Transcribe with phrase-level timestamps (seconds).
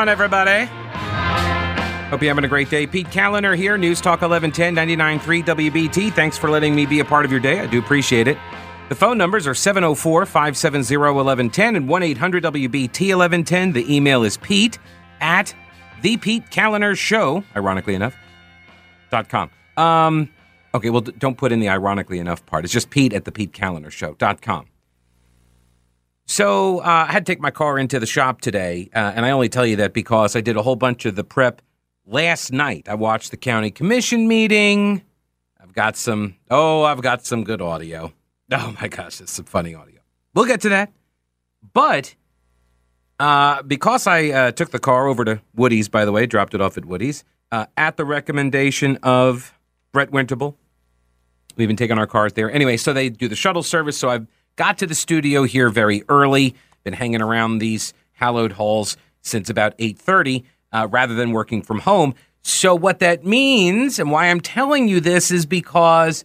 [0.00, 0.64] on, everybody?
[2.08, 2.86] Hope you're having a great day.
[2.86, 6.12] Pete Kaliner here, News Talk 1110 99.3 WBT.
[6.12, 7.60] Thanks for letting me be a part of your day.
[7.60, 8.38] I do appreciate it.
[8.88, 13.72] The phone numbers are 704 570 1110 and 1 800 WBT 1110.
[13.72, 14.78] The email is Pete
[15.20, 15.54] at
[16.02, 18.16] the Pete Kaliner Show, ironically enough,
[19.10, 19.50] dot com.
[19.76, 20.30] Um,
[20.74, 22.64] okay, well, don't put in the ironically enough part.
[22.64, 24.66] It's just Pete at the Pete Kaliner Show dot com.
[26.30, 29.32] So uh, I had to take my car into the shop today, uh, and I
[29.32, 31.60] only tell you that because I did a whole bunch of the prep
[32.06, 32.88] last night.
[32.88, 35.02] I watched the county commission meeting.
[35.60, 36.36] I've got some.
[36.48, 38.12] Oh, I've got some good audio.
[38.52, 40.00] Oh my gosh, it's some funny audio.
[40.34, 40.92] We'll get to that.
[41.72, 42.16] But
[43.20, 46.60] uh, because I uh, took the car over to Woody's, by the way, dropped it
[46.60, 49.56] off at Woody's uh, at the recommendation of
[49.92, 50.56] Brett Winterble.
[51.56, 52.76] We've been taking our cars there anyway.
[52.76, 53.96] So they do the shuttle service.
[53.96, 56.54] So I've got to the studio here very early.
[56.84, 61.80] Been hanging around these hallowed halls since about eight thirty, uh, rather than working from
[61.80, 62.14] home.
[62.42, 66.24] So what that means, and why I'm telling you this, is because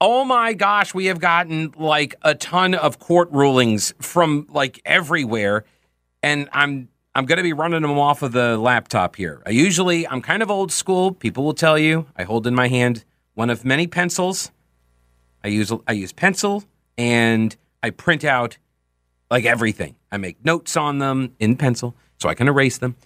[0.00, 5.64] oh my gosh, we have gotten like a ton of court rulings from like everywhere,
[6.22, 9.42] and I'm I'm going to be running them off of the laptop here.
[9.46, 11.12] I usually I'm kind of old school.
[11.12, 13.04] People will tell you I hold in my hand
[13.34, 14.50] one of many pencils.
[15.42, 16.64] I use I use pencil
[16.98, 18.58] and I print out
[19.30, 19.96] like everything.
[20.10, 22.96] I make notes on them in pencil so I can erase them.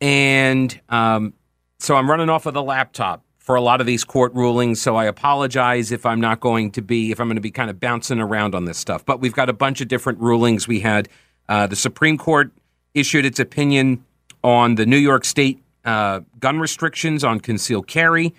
[0.00, 1.34] And um,
[1.78, 4.80] so I'm running off of the laptop for a lot of these court rulings.
[4.80, 7.70] So I apologize if I'm not going to be, if I'm going to be kind
[7.70, 9.04] of bouncing around on this stuff.
[9.04, 10.68] But we've got a bunch of different rulings.
[10.68, 11.08] We had
[11.48, 12.52] uh, the Supreme Court
[12.94, 14.04] issued its opinion
[14.44, 18.34] on the New York State uh, gun restrictions on concealed carry.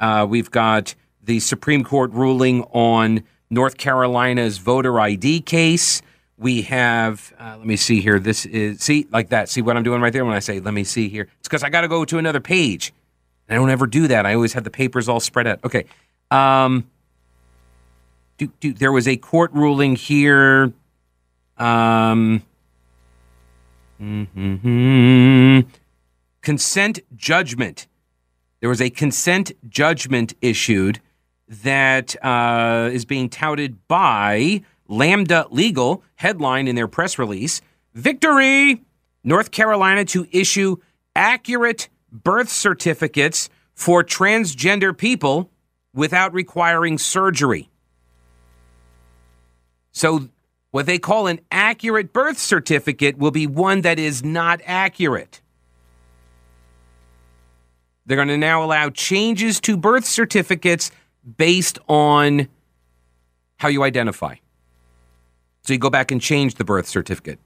[0.00, 6.02] Uh, we've got the Supreme Court ruling on North Carolina's voter ID case.
[6.36, 8.18] We have, uh, let me see here.
[8.18, 9.48] This is, see, like that.
[9.48, 11.28] See what I'm doing right there when I say, let me see here?
[11.40, 12.92] It's because I got to go to another page.
[13.48, 14.26] I don't ever do that.
[14.26, 15.64] I always have the papers all spread out.
[15.64, 15.86] Okay.
[16.30, 16.86] Um,
[18.36, 20.72] do, do, there was a court ruling here.
[21.56, 22.42] Um,
[24.00, 25.66] mhm.
[26.42, 27.86] Consent judgment.
[28.60, 31.00] There was a consent judgment issued
[31.48, 37.60] that uh, is being touted by Lambda Legal, headline in their press release
[37.94, 38.82] Victory!
[39.24, 40.76] North Carolina to issue
[41.16, 45.50] accurate birth certificates for transgender people
[45.92, 47.68] without requiring surgery.
[49.92, 50.28] So,
[50.70, 55.40] what they call an accurate birth certificate will be one that is not accurate.
[58.06, 60.90] They're going to now allow changes to birth certificates
[61.36, 62.48] based on
[63.56, 64.36] how you identify.
[65.62, 67.38] So you go back and change the birth certificate.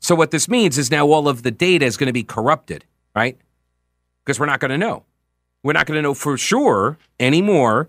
[0.00, 2.84] So what this means is now all of the data is going to be corrupted,
[3.14, 3.38] right?
[4.24, 5.04] Because we're not going to know.
[5.62, 7.88] We're not going to know for sure anymore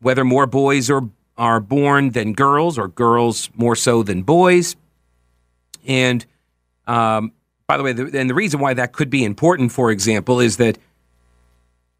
[0.00, 1.02] whether more boys are
[1.38, 4.76] are born than girls or girls more so than boys.
[5.86, 6.26] And
[6.86, 7.32] um,
[7.66, 10.58] by the way, the, and the reason why that could be important, for example, is
[10.58, 10.76] that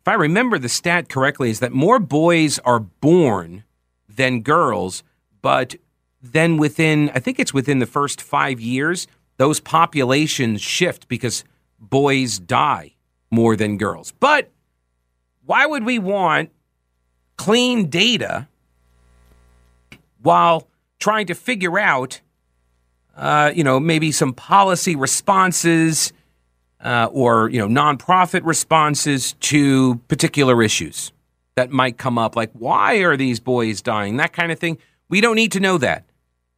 [0.01, 3.65] if I remember the stat correctly, is that more boys are born
[4.09, 5.03] than girls,
[5.43, 5.75] but
[6.23, 9.07] then within, I think it's within the first five years,
[9.37, 11.45] those populations shift because
[11.79, 12.95] boys die
[13.31, 14.13] more than girls.
[14.21, 14.51] But
[15.45, 16.51] why would we want
[17.37, 18.49] clean data
[20.23, 20.67] while
[20.99, 22.21] trying to figure out,
[23.17, 26.13] uh, you know, maybe some policy responses
[26.83, 31.13] uh, or you know nonprofit responses to particular issues
[31.57, 34.79] that might come up, like why are these boys dying, that kind of thing.
[35.09, 36.05] We don't need to know that.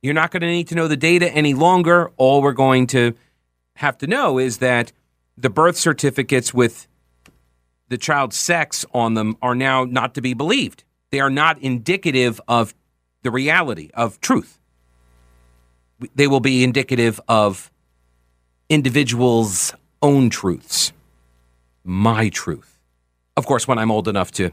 [0.03, 2.11] You're not going to need to know the data any longer.
[2.17, 3.15] All we're going to
[3.77, 4.93] have to know is that
[5.37, 6.87] the birth certificates with
[7.89, 10.85] the child's sex on them are now not to be believed.
[11.11, 12.75] They are not indicative of
[13.23, 14.61] the reality of truth.
[16.15, 17.71] They will be indicative of
[18.69, 20.93] individuals' own truths,
[21.85, 22.79] my truth.
[23.37, 24.51] Of course, when I'm old enough to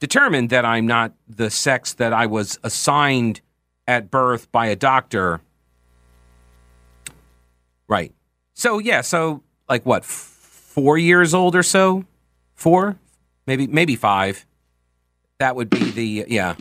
[0.00, 3.40] determine that I'm not the sex that I was assigned
[3.86, 5.40] at birth by a doctor.
[7.88, 8.12] Right.
[8.54, 12.04] So, yeah, so like what, f- four years old or so?
[12.54, 12.96] Four?
[13.46, 14.46] Maybe, maybe five.
[15.38, 16.54] That would be the, yeah.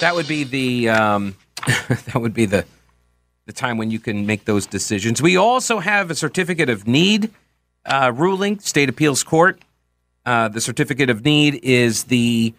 [0.00, 1.36] That would be the, um,
[1.66, 2.64] that would be the,
[3.50, 5.20] the time when you can make those decisions.
[5.20, 7.32] We also have a certificate of need
[7.84, 9.60] uh, ruling, state appeals court.
[10.24, 12.54] Uh, the certificate of need is the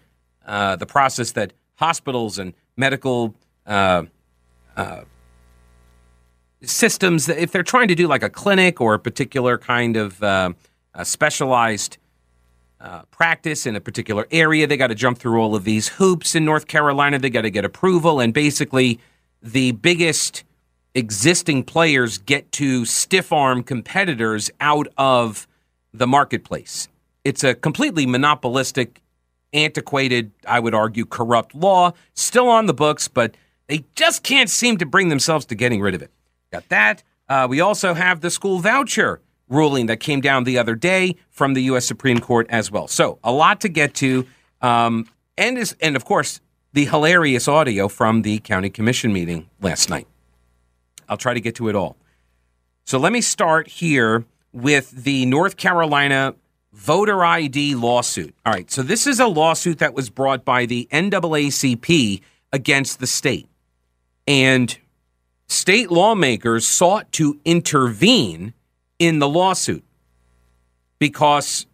[0.46, 3.34] uh, the process that hospitals and medical
[3.66, 4.04] uh,
[4.76, 5.02] uh,
[6.62, 10.52] systems, if they're trying to do like a clinic or a particular kind of uh,
[11.04, 12.00] specialized
[12.82, 16.36] uh, practice in a particular area, they got to jump through all of these hoops
[16.36, 17.18] in North Carolina.
[17.18, 18.20] They got to get approval.
[18.20, 19.00] And basically,
[19.42, 20.44] the biggest
[20.94, 25.48] existing players get to stiff arm competitors out of
[25.94, 26.88] the marketplace.
[27.24, 29.02] It's a completely monopolistic,
[29.54, 33.36] antiquated, I would argue, corrupt law, still on the books, but
[33.68, 36.12] they just can't seem to bring themselves to getting rid of it.
[36.52, 37.04] Got that.
[37.30, 41.54] Uh, we also have the school voucher ruling that came down the other day from
[41.54, 41.86] the U.S.
[41.86, 42.88] Supreme Court as well.
[42.88, 44.26] So a lot to get to,
[44.62, 45.08] um,
[45.38, 46.42] and is and of course
[46.74, 50.08] the hilarious audio from the county commission meeting last night.
[51.12, 51.98] I'll try to get to it all.
[52.86, 54.24] So let me start here
[54.54, 56.36] with the North Carolina
[56.72, 58.34] voter ID lawsuit.
[58.46, 62.22] All right, so this is a lawsuit that was brought by the NAACP
[62.54, 63.50] against the state.
[64.26, 64.78] And
[65.48, 68.54] state lawmakers sought to intervene
[68.98, 69.84] in the lawsuit
[70.98, 71.66] because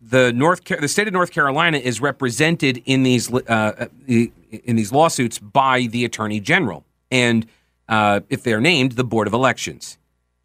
[0.00, 4.32] the North the state of North Carolina is represented in these uh, in
[4.76, 7.46] these lawsuits by the attorney general and
[7.88, 9.98] uh, if they're named the board of elections.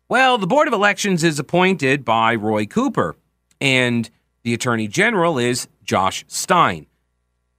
[0.10, 3.16] Well, the board of elections is appointed by Roy Cooper
[3.60, 4.10] and
[4.44, 6.88] the attorney general is Josh Stein.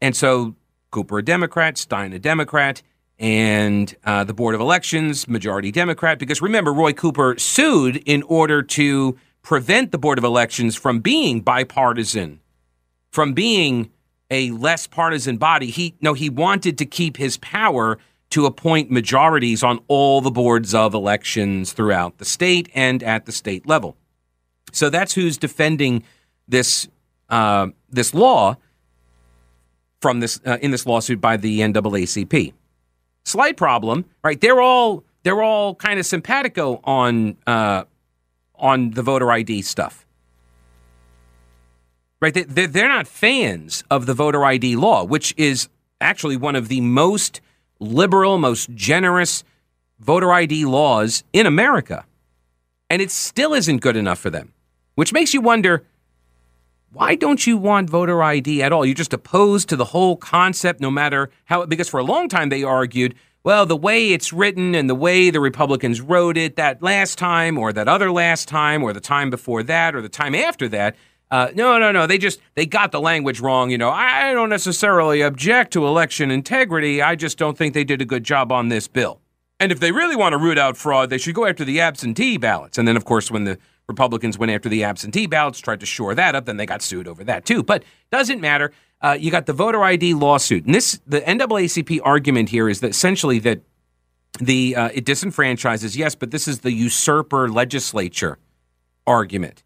[0.01, 0.55] And so
[0.91, 2.83] Cooper a Democrat, Stein a Democrat,
[3.19, 8.63] and uh, the Board of Elections, majority Democrat, because remember, Roy Cooper sued in order
[8.63, 12.41] to prevent the Board of Elections from being bipartisan,
[13.11, 13.91] from being
[14.31, 15.71] a less partisan body.
[15.71, 17.99] He no, he wanted to keep his power
[18.31, 23.33] to appoint majorities on all the boards of elections throughout the state and at the
[23.33, 23.97] state level.
[24.73, 26.05] So that's who's defending
[26.47, 26.89] this
[27.31, 28.57] uh, this law
[30.01, 32.53] from this uh, in this lawsuit by the NAACP.
[33.25, 34.41] Slight problem, right?
[34.41, 37.85] They're all they're all kind of simpatico on uh,
[38.57, 40.07] on the voter ID stuff,
[42.21, 42.35] right?
[42.35, 45.69] They, they're not fans of the voter ID law, which is
[46.01, 47.41] actually one of the most
[47.81, 49.45] liberal, most generous
[50.01, 52.05] voter ID laws in America,
[52.91, 54.53] and it still isn't good enough for them,
[54.95, 55.85] which makes you wonder
[56.91, 58.87] why don't you want voter ID at all?
[58.87, 62.49] You're just opposed to the whole concept, no matter how, because for a long time
[62.49, 63.15] they argued,
[63.45, 67.59] well, the way it's written and the way the Republicans wrote it that last time
[67.59, 70.97] or that other last time or the time before that or the time after that,
[71.31, 72.07] uh, no, no, no.
[72.07, 73.71] They just they got the language wrong.
[73.71, 77.03] You know, I don't necessarily object to election integrity.
[77.03, 79.21] I just don't think they did a good job on this bill.
[79.61, 82.37] And if they really want to root out fraud, they should go after the absentee
[82.37, 82.79] ballots.
[82.79, 83.59] And then, of course, when the
[83.89, 86.45] Republicans went after the absentee ballots, tried to shore that up.
[86.45, 87.63] Then they got sued over that too.
[87.63, 88.73] But doesn't matter.
[89.01, 92.91] Uh, you got the voter ID lawsuit, and this the NAACP argument here is that
[92.91, 93.61] essentially that
[94.41, 95.97] the uh, it disenfranchises.
[95.97, 98.39] Yes, but this is the usurper legislature
[99.07, 99.63] argument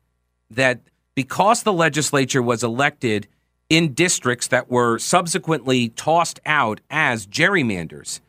[0.50, 0.80] that
[1.14, 3.28] because the legislature was elected
[3.68, 8.20] in districts that were subsequently tossed out as gerrymanders,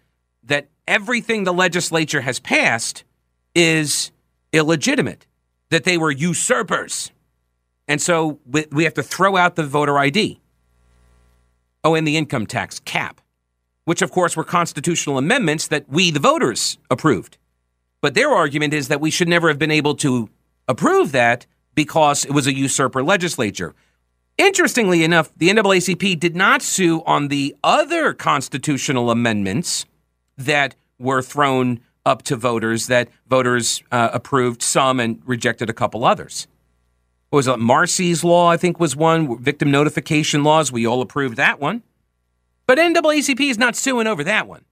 [0.44, 3.04] that everything the legislature has passed
[3.56, 4.12] is
[4.52, 5.26] illegitimate
[5.70, 7.12] that they were usurpers.
[7.88, 10.40] And so we have to throw out the voter ID.
[11.84, 13.20] Oh, and the income tax cap,
[13.84, 17.38] which of course were constitutional amendments that we, the voters, approved.
[18.02, 20.30] But their argument is that we should never have been able to
[20.68, 23.74] approve that because it was a usurper legislature.
[24.38, 29.86] Interestingly enough, the NAACP did not sue on the other constitutional amendments
[30.38, 36.04] that were thrown up to voters that voters uh, approved some and rejected a couple
[36.04, 36.48] others.
[37.30, 37.60] What was it?
[37.60, 39.42] Marsy's law, I think, was one.
[39.42, 41.84] Victim notification laws, we all approved that one.
[42.68, 44.66] But NAACP is not suing over that one.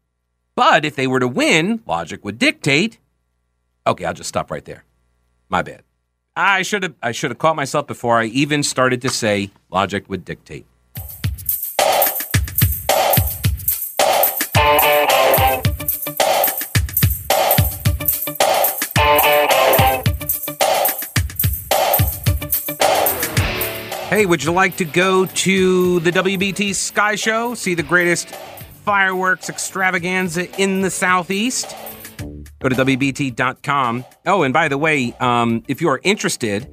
[0.55, 3.00] But if they were to win, logic would dictate.
[3.88, 4.84] Okay, I'll just stop right there.
[5.50, 5.84] My bad.
[6.35, 10.07] I should have I should have caught myself before I even started to say logic
[10.07, 10.65] would dictate.
[24.09, 27.55] Hey, would you like to go to the WBT Sky Show?
[27.55, 28.29] See the greatest
[28.85, 31.75] fireworks extravaganza in the Southeast?
[32.61, 34.05] Go to WBT.com.
[34.27, 36.71] Oh, and by the way, um, if you are interested,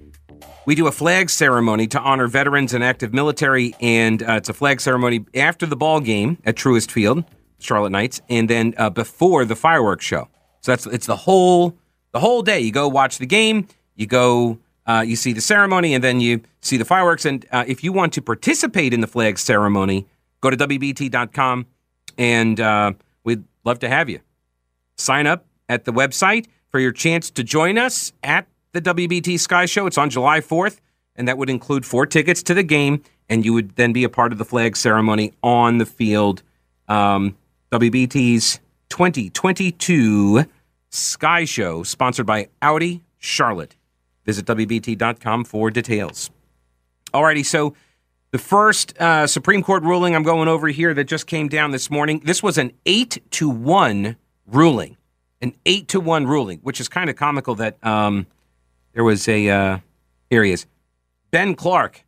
[0.66, 4.52] we do a flag ceremony to honor veterans and active military, and uh, it's a
[4.52, 7.24] flag ceremony after the ball game at Truist Field,
[7.58, 10.28] Charlotte Knights, and then uh, before the fireworks show.
[10.60, 11.74] So that's it's the whole
[12.12, 12.60] the whole day.
[12.60, 13.66] You go watch the game,
[13.96, 17.24] you go uh, you see the ceremony, and then you see the fireworks.
[17.24, 20.06] And uh, if you want to participate in the flag ceremony,
[20.42, 21.64] go to WBT.com,
[22.18, 22.92] and uh,
[23.24, 24.20] we'd love to have you.
[24.96, 26.46] Sign up at the website.
[26.70, 29.86] for your chance to join us at the WBT Sky Show.
[29.86, 30.80] It's on July 4th,
[31.16, 34.10] and that would include four tickets to the game, and you would then be a
[34.10, 36.42] part of the flag ceremony on the field.
[36.86, 37.38] Um,
[37.72, 38.60] WBT's
[38.90, 40.44] 2022
[40.90, 43.76] Sky Show, sponsored by Audi Charlotte.
[44.26, 46.30] Visit WBT.com for details.
[47.14, 47.74] Alrighty, so
[48.30, 51.90] the first uh, Supreme Court ruling I'm going over here that just came down this
[51.90, 52.20] morning.
[52.24, 54.97] This was an eight to one ruling,
[55.40, 58.26] an eight to one ruling, which is kind of comical that um,
[58.92, 59.78] there was a uh,
[60.30, 60.66] here he is,
[61.30, 62.04] Ben Clark,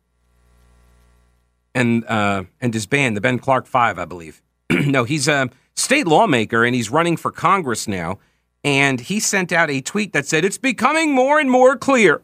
[1.73, 4.41] and uh, and his band, the Ben Clark Five, I believe.
[4.69, 8.19] no, he's a state lawmaker and he's running for Congress now.
[8.63, 12.21] And he sent out a tweet that said, "It's becoming more and more clear."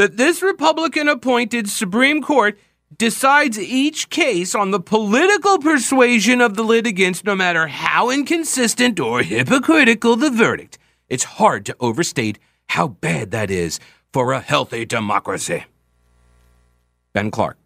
[0.00, 2.58] that this Republican appointed Supreme Court
[2.96, 9.22] decides each case on the political persuasion of the litigants, no matter how inconsistent or
[9.22, 10.78] hypocritical the verdict.
[11.08, 13.80] It's hard to overstate how bad that is
[14.12, 15.64] for a healthy democracy.
[17.12, 17.56] Ben Clark.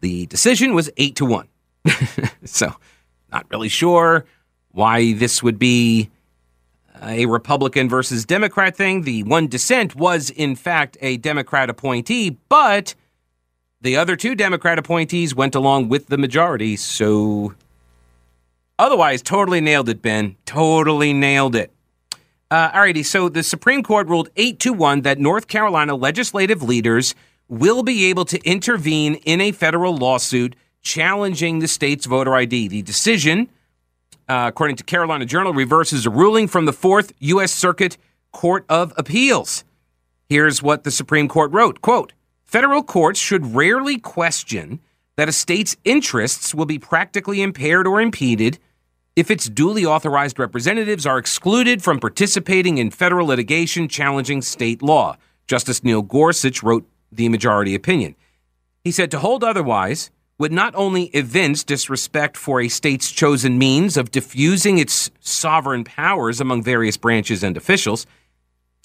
[0.00, 1.48] The decision was 8 to 1.
[2.44, 2.74] so,
[3.30, 4.24] not really sure
[4.72, 6.10] why this would be
[7.02, 9.02] a Republican versus Democrat thing.
[9.02, 12.94] The one dissent was, in fact, a Democrat appointee, but
[13.80, 16.76] the other two Democrat appointees went along with the majority.
[16.76, 17.54] So,
[18.78, 20.36] otherwise, totally nailed it, Ben.
[20.46, 21.72] Totally nailed it.
[22.50, 27.14] Uh, alrighty, so the Supreme Court ruled 8 to 1 that North Carolina legislative leaders
[27.48, 32.68] will be able to intervene in a federal lawsuit challenging the state's voter ID.
[32.68, 33.48] The decision
[34.30, 37.52] uh, according to Carolina Journal, reverses a ruling from the Fourth U.S.
[37.52, 37.98] Circuit
[38.30, 39.64] Court of Appeals.
[40.28, 42.12] Here's what the Supreme Court wrote quote,
[42.50, 44.80] Federal courts should rarely question
[45.16, 48.58] that a state's interests will be practically impaired or impeded
[49.14, 55.16] if its duly authorized representatives are excluded from participating in federal litigation challenging state law.
[55.46, 58.16] Justice Neil Gorsuch wrote the majority opinion.
[58.82, 63.96] He said to hold otherwise would not only evince disrespect for a state's chosen means
[63.96, 68.06] of diffusing its sovereign powers among various branches and officials,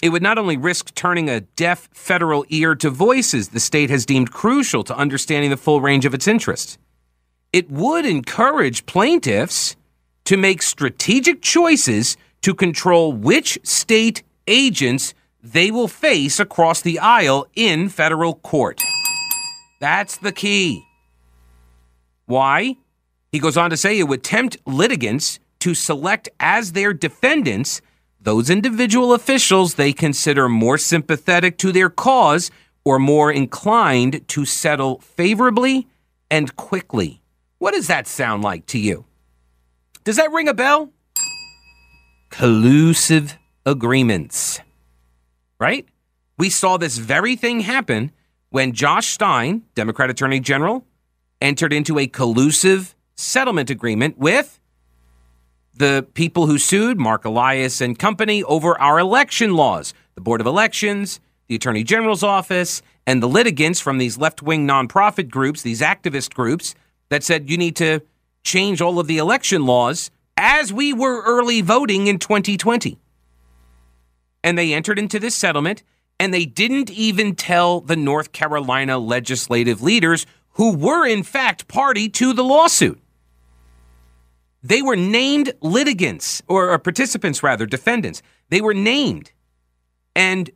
[0.02, 4.04] it would not only risk turning a deaf federal ear to voices the state has
[4.04, 6.78] deemed crucial to understanding the full range of its interests.
[7.52, 9.76] It would encourage plaintiffs
[10.24, 17.46] to make strategic choices to control which state agents they will face across the aisle
[17.54, 18.82] in federal court.
[19.80, 20.84] That's the key.
[22.26, 22.76] Why?
[23.30, 27.80] He goes on to say it would tempt litigants to select as their defendants
[28.26, 32.50] those individual officials they consider more sympathetic to their cause
[32.84, 35.86] or more inclined to settle favorably
[36.28, 37.22] and quickly.
[37.58, 39.04] What does that sound like to you?
[40.02, 40.90] Does that ring a bell?
[42.30, 44.58] Collusive agreements.
[45.60, 45.86] Right?
[46.36, 48.10] We saw this very thing happen
[48.50, 50.84] when Josh Stein, Democrat Attorney General,
[51.40, 54.58] entered into a collusive settlement agreement with
[55.76, 60.46] the people who sued Marc Elias and company over our election laws, the Board of
[60.46, 65.80] Elections, the Attorney General's office, and the litigants from these left wing nonprofit groups, these
[65.80, 66.74] activist groups,
[67.08, 68.00] that said you need to
[68.42, 72.98] change all of the election laws as we were early voting in 2020.
[74.42, 75.82] And they entered into this settlement,
[76.18, 82.08] and they didn't even tell the North Carolina legislative leaders who were in fact party
[82.08, 83.00] to the lawsuit.
[84.66, 88.20] They were named litigants, or, or, participants rather, defendants.
[88.48, 89.30] They were named.
[90.16, 90.50] And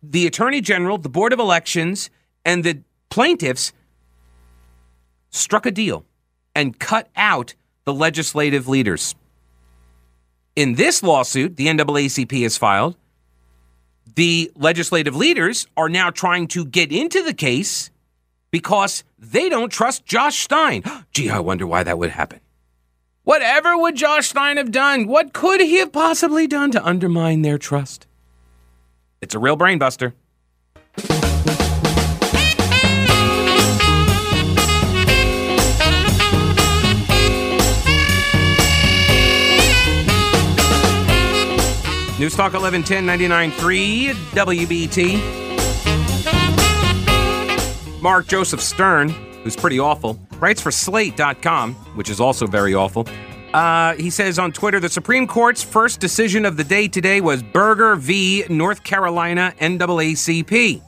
[0.00, 2.08] the Attorney General, the Board of Elections,
[2.44, 3.72] and the plaintiffs
[5.30, 6.04] struck a deal
[6.54, 9.16] and cut out the legislative leaders.
[10.54, 12.96] In this lawsuit, the NAACP has filed,
[14.14, 17.90] the legislative leaders are now trying to get into the case
[18.52, 20.84] because they don't trust Josh Stein.
[21.10, 22.40] Gee, I wonder why that would happen.
[23.26, 25.08] Whatever would Josh Stein have done?
[25.08, 28.06] What could he have possibly done to undermine their trust?
[29.20, 30.14] It's a real brain buster.
[42.20, 45.20] News Talk 1110 99.3 WBT.
[48.00, 49.12] Mark Joseph Stern,
[49.46, 53.06] who's pretty awful, writes for Slate.com, which is also very awful.
[53.54, 57.44] Uh, he says on Twitter the Supreme Court's first decision of the day today was
[57.44, 58.44] Berger v.
[58.48, 60.82] North Carolina NAACP.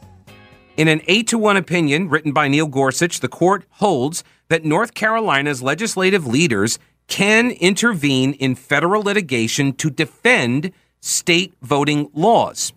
[0.77, 4.93] In an 8 to 1 opinion written by Neil Gorsuch, the court holds that North
[4.93, 12.73] Carolina's legislative leaders can intervene in federal litigation to defend state voting laws.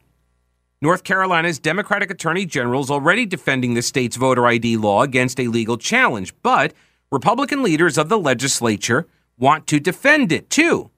[0.84, 5.48] North Carolina's Democratic Attorney General is already defending the state's voter ID law against a
[5.48, 6.74] legal challenge, but
[7.12, 9.08] Republican leaders of the legislature
[9.38, 10.90] want to defend it too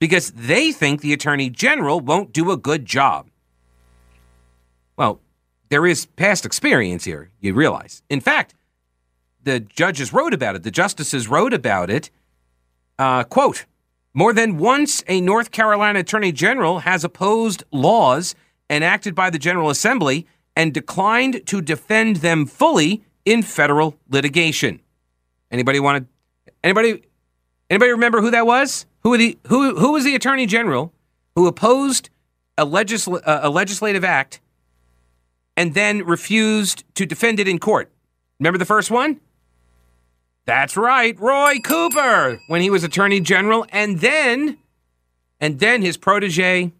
[0.00, 3.30] because they think the Attorney General won't do a good job.
[4.96, 5.20] Well,
[5.68, 8.02] there is past experience here, you realize.
[8.08, 8.54] In fact,
[9.44, 12.10] the judges wrote about it, the justices wrote about it.
[12.98, 13.66] Uh, quote,
[14.14, 18.34] more than once, a North Carolina Attorney General has opposed laws
[18.70, 24.80] enacted by the General Assembly and declined to defend them fully in federal litigation.
[25.50, 26.52] Anybody want to?
[26.64, 27.02] Anybody?
[27.70, 28.86] Anybody remember who that was?
[29.02, 30.92] Who the who who was the Attorney General
[31.34, 32.10] who opposed
[32.56, 34.40] a, legisl- uh, a legislative act
[35.56, 37.90] and then refused to defend it in court?
[38.40, 39.20] Remember the first one?
[40.44, 44.58] That's right, Roy Cooper when he was Attorney General, and then
[45.40, 46.72] and then his protege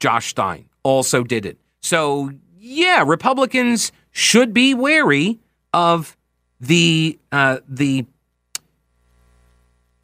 [0.00, 1.58] Josh Stein also did it.
[1.82, 5.40] So, yeah, Republicans should be wary
[5.72, 6.16] of
[6.60, 8.06] the uh, the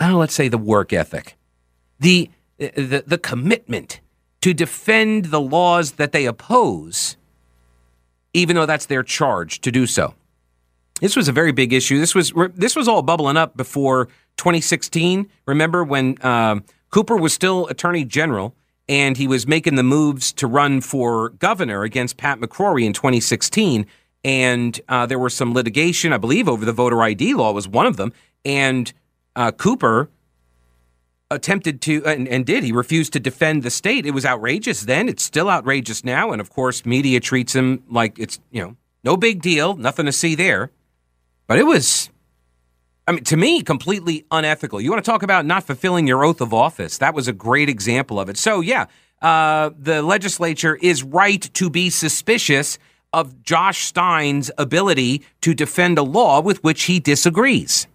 [0.01, 1.37] oh, let's say the work ethic,
[2.01, 4.01] the the the commitment
[4.41, 7.17] to defend the laws that they oppose,
[8.35, 10.15] even though that's their charge to do so.
[11.01, 11.99] This was a very big issue.
[11.99, 15.29] This was this was all bubbling up before 2016.
[15.47, 18.55] Remember when um, Cooper was still Attorney General
[18.89, 23.87] and he was making the moves to run for governor against Pat McCrory in 2016.
[24.25, 27.87] And uh, there was some litigation, I believe, over the voter ID law was one
[27.87, 28.13] of them.
[28.45, 28.93] And
[29.35, 30.11] uh, Cooper
[31.31, 32.63] attempted to and, and, did.
[32.63, 34.07] He refused to defend the state.
[34.07, 35.09] It was outrageous then.
[35.09, 36.31] It's still outrageous now.
[36.31, 40.13] And of course, media treats him like it's you know no big deal, nothing to
[40.13, 40.71] see there.
[41.47, 42.11] But it was
[43.07, 44.81] I mean, to me, completely unethical.
[44.81, 46.99] You want to talk about not fulfilling your oath of office?
[46.99, 48.37] That was a great example of it.
[48.37, 48.87] So, yeah,
[49.21, 52.79] uh, the legislature is right to be suspicious
[53.13, 57.87] of Josh Stein's ability to defend a law with which he disagrees.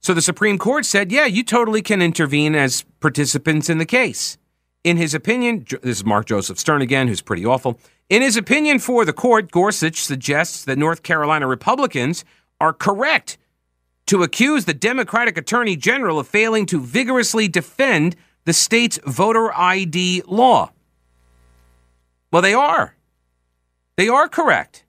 [0.00, 4.38] So the Supreme Court said, yeah, you totally can intervene as participants in the case.
[4.84, 7.78] In his opinion, this is Mark Joseph Stern again, who's pretty awful.
[8.08, 12.24] In his opinion for the court, Gorsuch suggests that North Carolina Republicans
[12.60, 13.38] are correct
[14.06, 20.22] to accuse the Democratic Attorney General of failing to vigorously defend the state's voter ID
[20.26, 20.72] law.
[22.32, 22.94] Well, they are.
[23.96, 24.84] They are correct.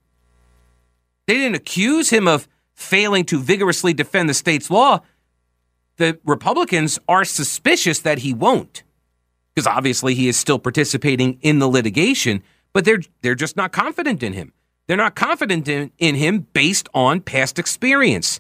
[1.27, 5.01] They didn't accuse him of failing to vigorously defend the state's law.
[5.97, 8.83] The Republicans are suspicious that he won't,
[9.53, 14.23] because obviously he is still participating in the litigation, but they're, they're just not confident
[14.23, 14.53] in him.
[14.89, 18.39] They're not confident in, in him based on past experience,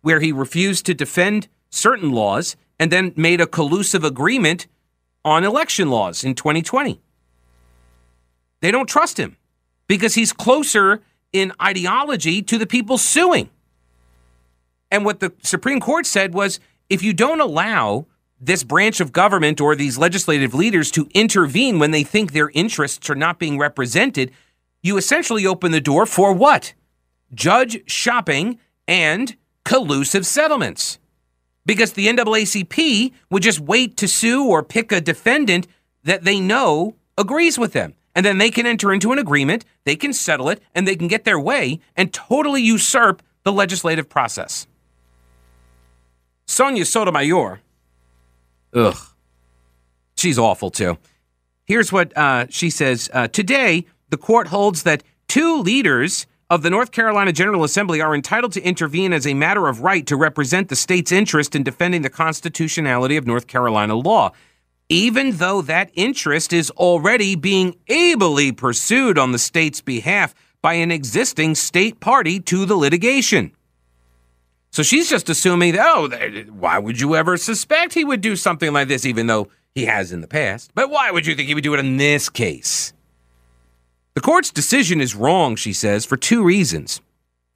[0.00, 4.66] where he refused to defend certain laws and then made a collusive agreement
[5.24, 7.00] on election laws in 2020.
[8.60, 9.36] They don't trust him
[9.86, 11.00] because he's closer
[11.32, 13.48] in ideology to the people suing.
[14.90, 16.58] And what the Supreme Court said was
[16.90, 18.06] if you don't allow
[18.40, 23.08] this branch of government or these legislative leaders to intervene when they think their interests
[23.08, 24.32] are not being represented,
[24.84, 26.74] you essentially open the door for what?
[27.32, 30.98] Judge shopping and collusive settlements.
[31.66, 35.66] Because the NAACP would just wait to sue or pick a defendant
[36.04, 37.94] that they know agrees with them.
[38.14, 41.08] And then they can enter into an agreement, they can settle it, and they can
[41.08, 44.66] get their way and totally usurp the legislative process.
[46.46, 47.60] Sonia Sotomayor,
[48.74, 48.96] ugh,
[50.16, 50.98] she's awful too.
[51.64, 56.70] Here's what uh, she says uh, Today, the court holds that two leaders of the
[56.70, 60.68] North Carolina General Assembly are entitled to intervene as a matter of right to represent
[60.68, 64.30] the state's interest in defending the constitutionality of North Carolina law,
[64.88, 70.92] even though that interest is already being ably pursued on the state's behalf by an
[70.92, 73.50] existing state party to the litigation.
[74.70, 76.08] So she's just assuming oh,
[76.52, 80.12] why would you ever suspect he would do something like this, even though he has
[80.12, 80.70] in the past?
[80.72, 82.93] But why would you think he would do it in this case?
[84.14, 87.00] The court's decision is wrong, she says, for two reasons.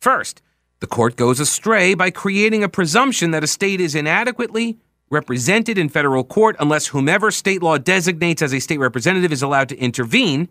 [0.01, 0.43] First,
[0.81, 4.77] the court goes astray by creating a presumption that a state is inadequately
[5.09, 9.69] represented in federal court unless whomever state law designates as a state representative is allowed
[9.69, 10.49] to intervene,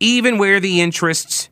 [0.00, 1.48] even where the interests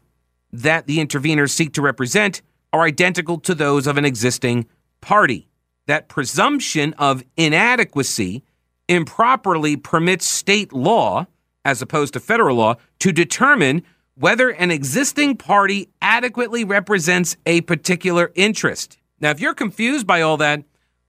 [0.53, 4.67] that the interveners seek to represent are identical to those of an existing
[5.01, 5.49] party.
[5.87, 8.43] That presumption of inadequacy
[8.89, 11.27] improperly permits state law
[11.65, 13.83] as opposed to federal law, to determine
[14.17, 18.99] whether an existing party adequately represents a particular interest.
[19.21, 20.63] Now, if you're confused by all that,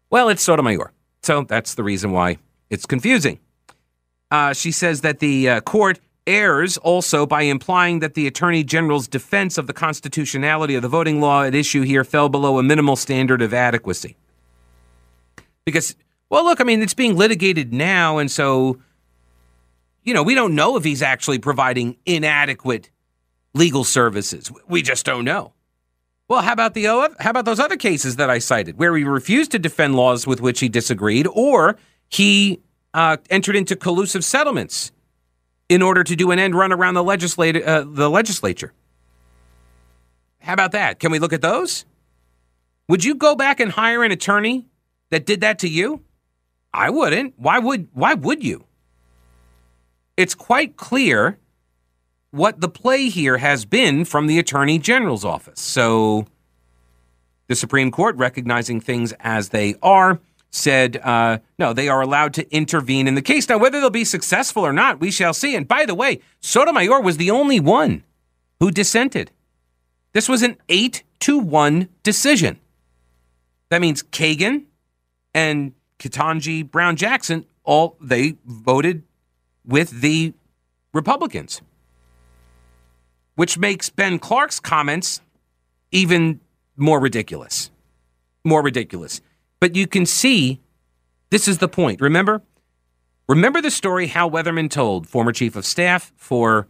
[0.10, 0.92] well, it's Sotomayor.
[1.24, 2.38] So that's the reason why
[2.70, 3.40] it's confusing.
[4.32, 9.08] Uh, she says that the uh, court errs also by implying that the Attorney General's
[9.08, 12.96] defense of the constitutionality of the voting law at issue here fell below a minimal
[12.96, 14.16] standard of adequacy.
[15.66, 15.96] Because,
[16.30, 18.80] well, look, I mean, it's being litigated now, and so,
[20.06, 22.90] you know, we don't know if he's actually providing inadequate
[23.54, 24.52] legal services.
[24.68, 25.54] We just don't know.
[26.28, 29.52] Well, how about the how about those other cases that I cited where he refused
[29.52, 31.78] to defend laws with which he disagreed, or
[32.10, 32.62] he
[32.94, 34.92] uh, entered into collusive settlements
[35.70, 38.74] in order to do an end run around the legislator, uh, the legislature?
[40.40, 41.00] How about that?
[41.00, 41.86] Can we look at those?
[42.88, 44.68] Would you go back and hire an attorney
[45.10, 46.04] that did that to you?
[46.74, 47.34] I wouldn't.
[47.38, 48.66] Why would why would you?
[50.18, 51.38] It's quite clear
[52.32, 55.62] what the play here has been from the Attorney General's office.
[55.62, 56.26] So
[57.48, 60.20] the Supreme Court, recognizing things as they are,
[60.52, 63.48] said uh, no, they are allowed to intervene in the case.
[63.48, 65.56] Now, whether they'll be successful or not, we shall see.
[65.56, 68.04] And by the way, Sotomayor was the only one
[68.60, 69.32] who dissented.
[70.14, 72.60] This was an eight to one decision.
[73.70, 74.66] That means Kagan
[75.34, 79.04] and Ketanji Brown Jackson all they voted
[79.68, 80.34] with the
[80.94, 81.62] Republicans
[83.36, 85.22] which makes Ben Clark's comments
[85.92, 86.40] even
[86.76, 87.70] more ridiculous.
[88.44, 89.22] More ridiculous.
[89.60, 90.62] But you can see
[91.30, 92.02] this is the point.
[92.02, 92.42] Remember?
[93.28, 96.68] Remember the story Hal Weatherman told, former chief of staff for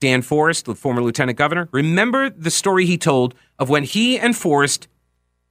[0.00, 1.68] Dan Forest, the former lieutenant governor?
[1.72, 4.88] Remember the story he told of when he and Forest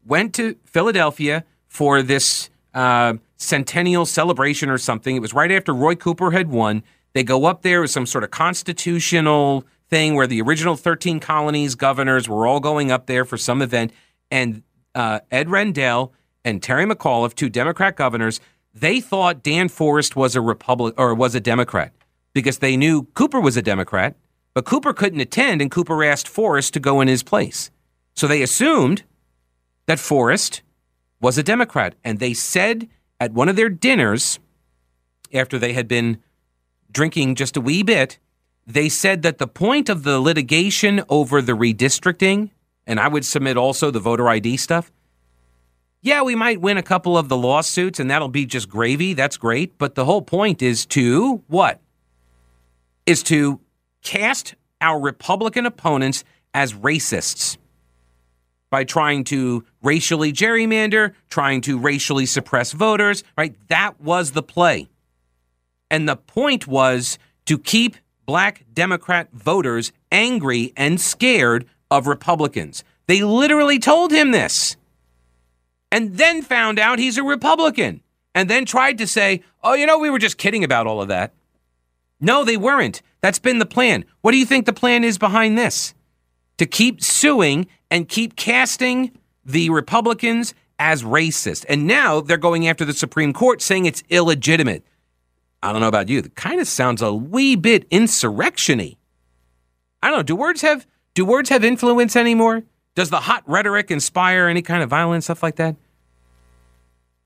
[0.05, 5.15] went to Philadelphia for this uh, centennial celebration or something.
[5.15, 6.83] It was right after Roy Cooper had won.
[7.13, 11.75] They go up there with some sort of constitutional thing where the original 13 colonies
[11.75, 13.91] governors were all going up there for some event.
[14.31, 14.63] And
[14.95, 18.39] uh, Ed Rendell and Terry McAuliffe, two Democrat governors,
[18.73, 21.93] they thought Dan Forest was a Republic or was a Democrat
[22.33, 24.15] because they knew Cooper was a Democrat,
[24.55, 27.69] but Cooper couldn't attend, and Cooper asked Forest to go in his place.
[28.15, 29.03] So they assumed
[29.85, 30.63] that Forest
[31.23, 32.87] was a Democrat, and they said
[33.19, 34.39] at one of their dinners
[35.33, 36.19] after they had been
[36.91, 38.19] drinking just a wee bit
[38.65, 42.51] they said that the point of the litigation over the redistricting,
[42.87, 44.91] and I would submit also the voter ID stuff.
[46.01, 49.13] Yeah, we might win a couple of the lawsuits and that'll be just gravy.
[49.13, 49.77] That's great.
[49.77, 51.79] But the whole point is to what?
[53.05, 53.61] Is to
[54.01, 57.57] cast our Republican opponents as racists
[58.73, 63.55] by trying to racially gerrymander, trying to racially suppress voters, right?
[63.67, 64.89] That was the play.
[65.91, 72.83] And the point was to keep black Democrat voters angry and scared of Republicans.
[73.05, 74.75] They literally told him this
[75.91, 78.01] and then found out he's a Republican
[78.33, 81.09] and then tried to say, oh, you know, we were just kidding about all of
[81.09, 81.31] that.
[82.19, 83.03] No, they weren't.
[83.21, 84.03] That's been the plan.
[84.21, 85.93] What do you think the plan is behind this?
[86.57, 91.65] To keep suing and keep casting the Republicans as racist.
[91.69, 94.85] And now they're going after the Supreme Court saying it's illegitimate.
[95.61, 96.19] I don't know about you.
[96.19, 98.97] It kind of sounds a wee bit insurrectiony.
[100.01, 100.23] I don't know.
[100.23, 102.63] Do words have do words have influence anymore?
[102.95, 105.75] Does the hot rhetoric inspire any kind of violence, stuff like that?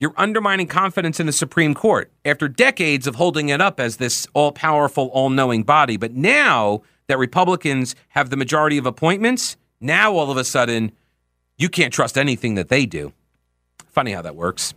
[0.00, 4.28] You're undermining confidence in the Supreme Court after decades of holding it up as this
[4.32, 5.96] all powerful, all knowing body.
[5.96, 10.92] But now that Republicans have the majority of appointments, now all of a sudden,
[11.56, 13.12] you can't trust anything that they do.
[13.88, 14.74] Funny how that works.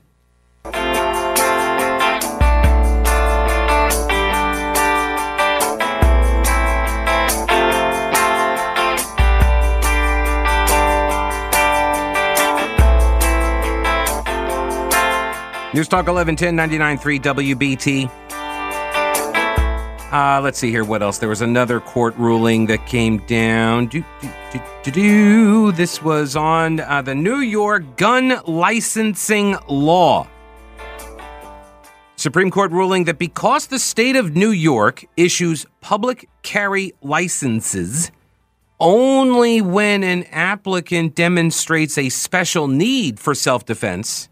[15.74, 18.21] News Talk 1110 99.3 WBT.
[20.12, 20.84] Uh, let's see here.
[20.84, 21.20] What else?
[21.20, 23.88] There was another court ruling that came down.
[23.88, 24.04] Do,
[24.52, 25.72] do, do, do.
[25.72, 30.28] This was on uh, the New York gun licensing law.
[32.18, 38.12] Supreme Court ruling that because the state of New York issues public carry licenses
[38.82, 44.28] only when an applicant demonstrates a special need for self defense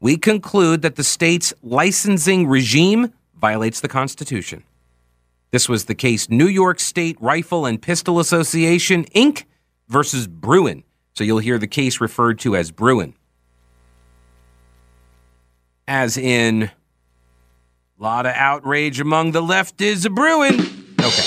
[0.00, 4.64] we conclude that the state's licensing regime violates the Constitution.
[5.50, 9.44] This was the case New York State Rifle and Pistol Association, Inc.
[9.88, 10.84] versus Bruen.
[11.14, 13.14] So you'll hear the case referred to as Bruen.
[15.88, 16.70] As in, a
[17.98, 20.60] lot of outrage among the left is a Bruen.
[21.00, 21.22] Okay.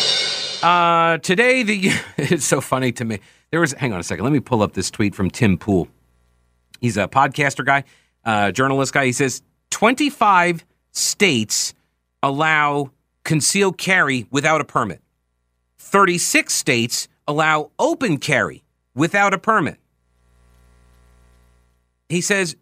[0.62, 3.20] Uh, today, the it's so funny to me.
[3.52, 5.90] There was, hang on a second, let me pull up this tweet from Tim Pool.
[6.80, 7.84] He's a podcaster guy
[8.26, 9.06] uh, journalist guy.
[9.06, 11.74] He says 25 states
[12.24, 12.90] allow
[13.24, 15.02] concealed carry without a permit.
[15.78, 18.64] 36 states allow open carry
[18.96, 19.78] without a permit.
[22.10, 22.56] He says,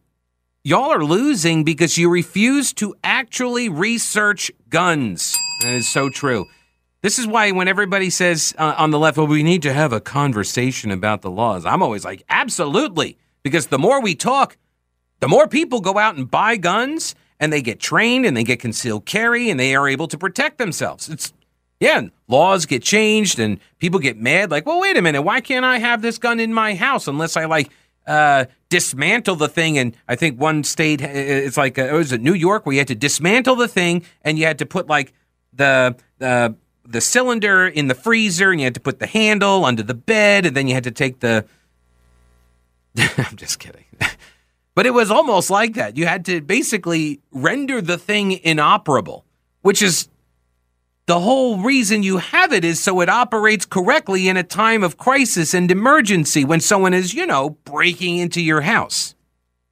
[0.64, 5.36] Y'all are losing because you refuse to actually research guns.
[5.62, 6.46] That is so true.
[7.02, 9.92] This is why when everybody says uh, on the left, well, we need to have
[9.92, 13.18] a conversation about the laws, I'm always like, absolutely.
[13.42, 14.56] Because the more we talk,
[15.20, 18.60] the more people go out and buy guns and they get trained and they get
[18.62, 21.10] concealed carry and they are able to protect themselves.
[21.10, 21.34] It's,
[21.80, 25.66] yeah, laws get changed and people get mad like, well, wait a minute, why can't
[25.66, 27.72] I have this gun in my house unless I like
[28.06, 29.80] uh, dismantle the thing.
[29.80, 32.88] And I think one state, it's like, uh, was it New York, where you had
[32.90, 35.14] to dismantle the thing and you had to put like
[35.54, 39.84] the the the cylinder in the freezer and you had to put the handle under
[39.84, 41.46] the bed and then you had to take the.
[43.18, 43.86] I'm just kidding.
[44.76, 45.98] But it was almost like that.
[45.98, 49.26] You had to basically render the thing inoperable,
[49.62, 50.08] which is
[51.08, 54.98] the whole reason you have it is so it operates correctly in a time of
[54.98, 59.16] crisis and emergency when someone is, you know, breaking into your house.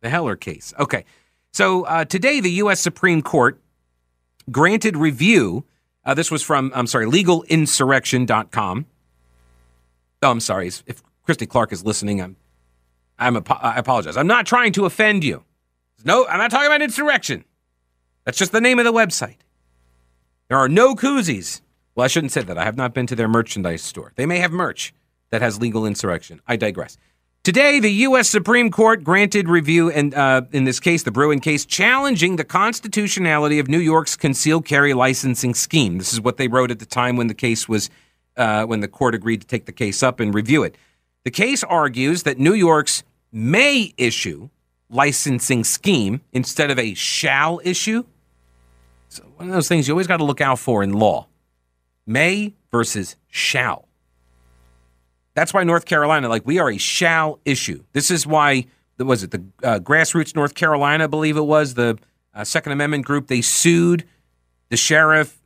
[0.01, 0.73] The Heller case.
[0.79, 1.05] Okay.
[1.53, 2.79] So uh, today, the U.S.
[2.79, 3.59] Supreme Court
[4.51, 5.65] granted review.
[6.05, 8.85] Uh, this was from, I'm sorry, legalinsurrection.com.
[10.21, 10.67] Oh, I'm sorry.
[10.67, 12.35] If Christy Clark is listening, I'm,
[13.19, 14.17] I'm, I apologize.
[14.17, 15.43] I'm not trying to offend you.
[16.05, 17.43] No, I'm not talking about insurrection.
[18.25, 19.37] That's just the name of the website.
[20.47, 21.61] There are no koozies.
[21.95, 22.57] Well, I shouldn't say that.
[22.57, 24.13] I have not been to their merchandise store.
[24.15, 24.93] They may have merch
[25.31, 26.41] that has legal insurrection.
[26.47, 26.97] I digress.
[27.43, 28.29] Today, the U.S.
[28.29, 33.59] Supreme Court granted review, and uh, in this case, the Bruen case, challenging the constitutionality
[33.59, 35.97] of New York's concealed carry licensing scheme.
[35.97, 37.89] This is what they wrote at the time when the case was,
[38.35, 40.75] uh, when the court agreed to take the case up and review it.
[41.23, 44.49] The case argues that New York's may issue
[44.89, 48.03] licensing scheme instead of a shall issue
[49.09, 51.27] so one of those things you always got to look out for in law
[52.05, 53.87] may versus shall.
[55.33, 57.83] That's why North Carolina, like we are a shall issue.
[57.93, 58.65] This is why,
[58.97, 61.97] was it the uh, grassroots North Carolina, I believe it was, the
[62.33, 64.05] uh, Second Amendment group, they sued
[64.69, 65.41] the sheriff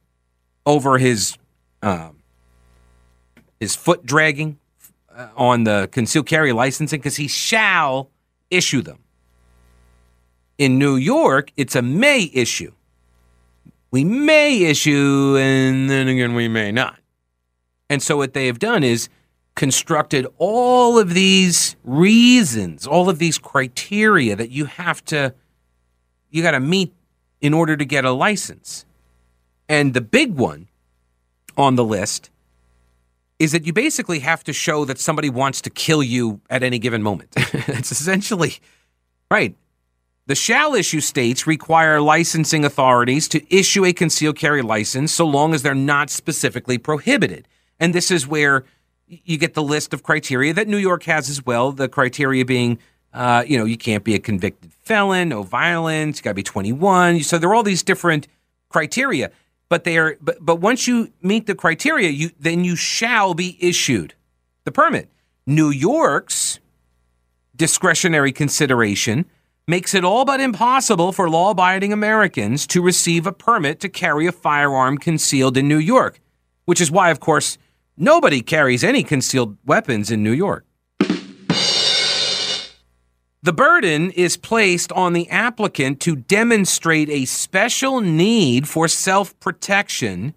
[0.65, 1.37] over his
[1.81, 2.17] um,
[3.59, 4.59] his foot dragging
[5.15, 8.09] Uh, on the concealed carry licensing because he shall
[8.49, 8.99] issue them.
[10.57, 12.71] In New York, it's a may issue
[13.93, 16.97] we may issue, and then again, we may not.
[17.91, 19.07] And so, what they have done is
[19.53, 25.35] constructed all of these reasons, all of these criteria that you have to,
[26.31, 26.91] you got to meet
[27.39, 28.83] in order to get a license.
[29.69, 30.69] And the big one
[31.55, 32.31] on the list
[33.43, 36.79] is that you basically have to show that somebody wants to kill you at any
[36.79, 37.29] given moment.
[37.35, 38.55] it's essentially
[39.29, 39.55] right.
[40.25, 45.53] The shall issue states require licensing authorities to issue a concealed carry license so long
[45.53, 47.47] as they're not specifically prohibited.
[47.79, 48.63] And this is where
[49.07, 51.73] you get the list of criteria that New York has as well.
[51.73, 52.79] The criteria being,
[53.13, 56.43] uh, you know, you can't be a convicted felon, no violence, you got to be
[56.43, 57.23] 21.
[57.23, 58.29] So there are all these different
[58.69, 59.29] criteria,
[59.73, 63.57] but they are, but, but once you meet the criteria, you then you shall be
[63.59, 64.13] issued
[64.65, 65.09] the permit.
[65.47, 66.59] New York's
[67.55, 69.25] discretionary consideration
[69.67, 74.27] makes it all but impossible for law abiding Americans to receive a permit to carry
[74.27, 76.19] a firearm concealed in New York,
[76.65, 77.57] which is why, of course,
[77.97, 80.67] nobody carries any concealed weapons in New York.
[83.43, 90.33] The burden is placed on the applicant to demonstrate a special need for self protection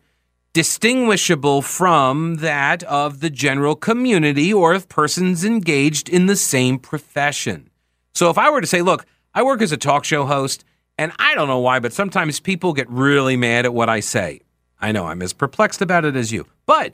[0.53, 7.71] distinguishable from that of the general community or of persons engaged in the same profession.
[8.13, 10.65] So if I were to say, look, I work as a talk show host,
[10.99, 14.41] and I don't know why, but sometimes people get really mad at what I say.
[14.81, 16.93] I know I'm as perplexed about it as you, but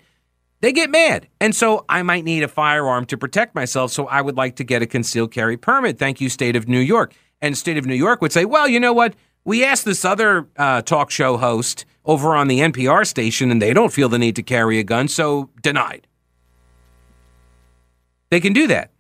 [0.63, 1.29] they get mad.
[1.41, 3.91] And so I might need a firearm to protect myself.
[3.91, 5.99] So I would like to get a concealed carry permit.
[5.99, 7.15] Thank you, State of New York.
[7.43, 9.15] And State of New York would say, well, you know what?
[9.45, 13.75] We asked this other uh, talk show host over on the NPR station, and they
[13.75, 16.07] don't feel the need to carry a gun, so denied.
[18.31, 18.93] They can do that.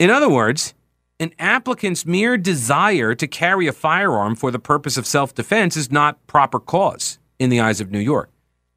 [0.00, 0.74] In other words,
[1.20, 5.92] an applicant's mere desire to carry a firearm for the purpose of self defense is
[5.92, 8.31] not proper cause in the eyes of New York.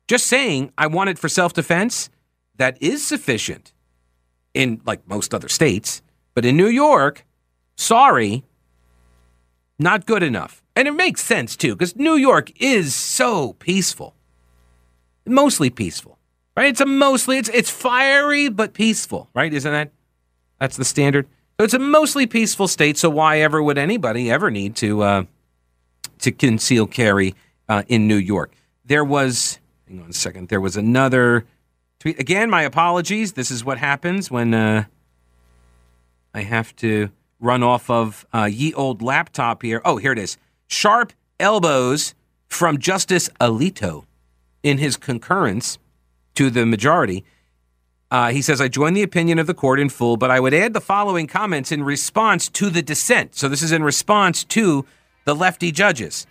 [0.07, 2.09] Just saying, I want it for self defense,
[2.57, 3.73] that is sufficient
[4.53, 6.01] in like most other states.
[6.33, 7.25] But in New York,
[7.75, 8.43] sorry,
[9.79, 10.61] not good enough.
[10.75, 14.15] And it makes sense too, because New York is so peaceful.
[15.25, 16.19] Mostly peaceful.
[16.55, 16.69] Right?
[16.69, 19.53] It's a mostly it's it's fiery but peaceful, right?
[19.53, 19.91] Isn't that
[20.59, 21.27] that's the standard?
[21.59, 25.23] So it's a mostly peaceful state, so why ever would anybody ever need to uh,
[26.19, 27.35] to conceal carry
[27.69, 28.53] uh, in New York.
[28.85, 31.45] There was, hang on a second, there was another
[31.99, 32.19] tweet.
[32.19, 33.33] Again, my apologies.
[33.33, 34.85] This is what happens when uh,
[36.33, 39.81] I have to run off of uh, ye old laptop here.
[39.85, 40.37] Oh, here it is.
[40.67, 42.15] Sharp elbows
[42.47, 44.05] from Justice Alito
[44.63, 45.77] in his concurrence
[46.35, 47.23] to the majority.
[48.11, 50.53] Uh, he says, I join the opinion of the court in full, but I would
[50.53, 53.35] add the following comments in response to the dissent.
[53.35, 54.85] So this is in response to
[55.25, 56.27] the lefty judges.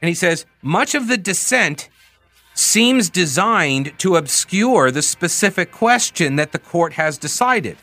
[0.00, 1.88] And he says, much of the dissent
[2.56, 7.76] seems designed to obscure the specific question that the court has decided.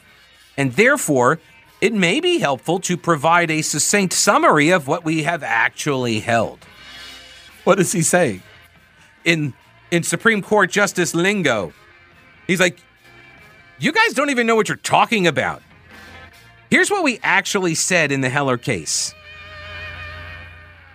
[0.58, 1.40] And therefore,
[1.80, 6.60] it may be helpful to provide a succinct summary of what we have actually held.
[7.64, 8.42] What does he say?
[9.24, 9.54] In
[9.92, 11.72] in Supreme Court Justice lingo,
[12.48, 12.80] he's like,
[13.78, 15.62] "You guys don't even know what you're talking about."
[16.72, 19.14] Here's what we actually said in the Heller case.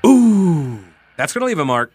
[0.05, 0.83] Ooh,
[1.17, 1.93] that's going to leave a mark.